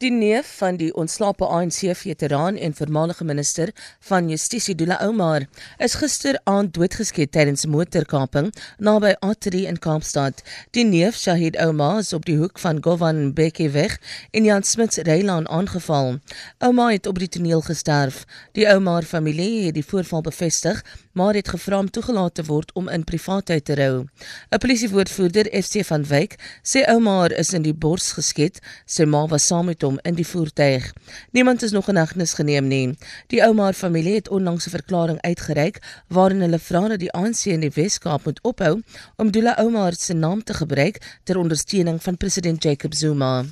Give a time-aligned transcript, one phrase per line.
[0.00, 3.68] Die neef van die ontslape ANC-veteraan en voormalige minister
[4.08, 5.44] van Justisie Dula Omar
[5.76, 10.42] is gister aand doodgeskiet tydens 'n motorkaping naby Atri in Kaapstad.
[10.70, 13.98] Die neef, Shahid Omar, is op die hoek van Govan Bekkieweg
[14.30, 16.18] en Jan Smits Reilaan aangeval.
[16.58, 18.24] Omar het op die toneel gesterf.
[18.52, 23.04] Die Omar-familie het die voorval bevestig, maar het gevra om toegelaat te word om in
[23.04, 24.04] privaatheid te rou.
[24.50, 28.58] 'n Polisiewoordvoerder, FC van Wyk, sê Omar is in die bors geskiet.
[28.86, 30.92] Sy ma was saam met hom in die voertuig.
[31.34, 32.96] Niemand is nog in hegtenis geneem nie.
[33.32, 37.60] Die Oumar familie het onlangs 'n verklaring uitgereik waarin hulle vra dat die ANC in
[37.60, 38.82] die Wes-Kaap moet ophou
[39.16, 43.44] om Dula Oumar se naam te gebruik ter ondersteuning van president Jacob Zuma.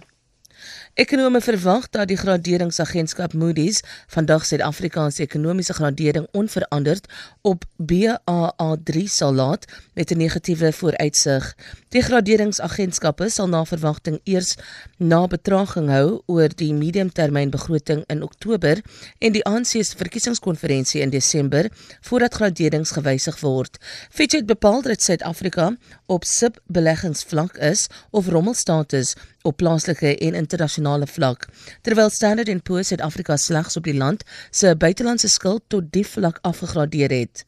[0.98, 7.06] Ekonome verwag dat die graderingsagentskap Moody's vandag Suid-Afrika se ekonomiese gradering onveranderd
[7.46, 11.54] op Baa3 sal laat met 'n negatiewe vooruitsig.
[11.88, 14.54] Die graderingsagentskappe sal na verwagting eers
[14.96, 18.82] na betraging hou oor die mediumtermynbegroting in Oktober
[19.18, 21.70] en die ANC se verkiesingskonferensie in Desember
[22.00, 23.78] voordat graderings gewysig word.
[24.10, 31.48] Fitch het bepaal dat Suid-Afrika op sub-beleggingsvlak is of rommelstatus op plaaslike en internasionale vlak,
[31.82, 36.38] terwyl Standard & Poor's Suid-Afrika slegs op die land se buitelandse skuld tot die vlak
[36.42, 37.44] afgegradeer het.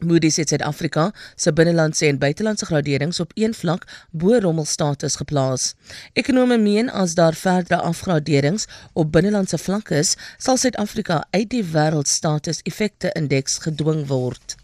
[0.00, 5.74] Moody's het Suid-Afrika se binnelandse en buitelandse graderings op een vlak bo rommelstatus geplaas.
[6.12, 12.62] Ekonome meen as daar verdere afgraderings op binnelandse vlak is, sal Suid-Afrika uit die wêreldstatus
[12.62, 14.56] effekte indeks gedwing word.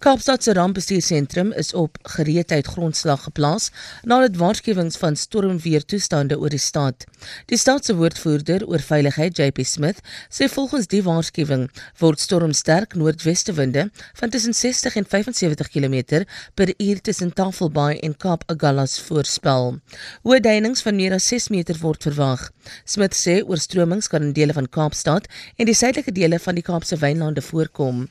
[0.00, 3.66] Kaapstad se rampbestuursentrum is op gereedheid grondslag geplaas
[4.08, 7.04] nadat waarskuwings van stormweer toestande oor die stad.
[7.52, 9.98] Die stad se woordvoerder oor veiligheid, JP Smith,
[10.32, 11.66] sê volgens die waarskuwing
[12.00, 13.90] word stormsterk noordweste winde
[14.22, 16.22] van tussen 60 en 75 km
[16.54, 19.76] per uur tussen Tafelbaai en Kaap Agallas voorspel.
[20.24, 22.48] Hoë duinings van meer as 6 meter word verwag.
[22.88, 26.96] Smith sê oorstromings kan in dele van Kaapstad en die suidelike dele van die Kaapse
[27.04, 28.06] wynlande voorkom.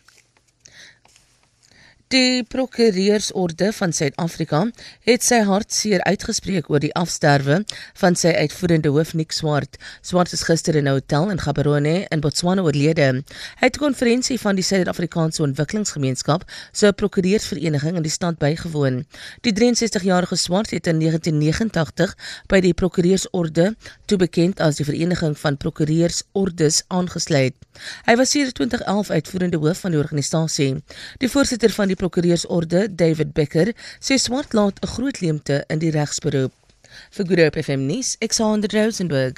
[2.10, 4.64] Die prokureursorde van Suid-Afrika
[5.06, 7.60] het sy hartseer uitgespreek oor die afsterwe
[8.02, 9.78] van sy uitvoerende hoof Nick Swart.
[10.02, 13.22] Swart is gister in 'n hotel in Gaborone in Botswana oorlede.
[13.62, 19.06] Hy het 'n konferensie van die Suid-Afrikaanse Ontwikkelingsgemeenskap se prokureursvereniging in die stad bygewoon.
[19.42, 25.58] Die 63-jarige Swart het in 1989 by die prokureursorde, toe bekend as die Vereniging van
[25.58, 27.54] Prokureursordes, aangesluit.
[28.06, 30.84] Hy was sedert 2011 uitvoerende hoof van die organisasie.
[31.18, 35.92] Die voorsitter van die prokureursorde, David Becker, sê swart laat 'n groot leemte in die
[35.92, 36.54] regsberoep.
[37.16, 39.38] Vir Groep FM nuus, Alexander Rosenburg.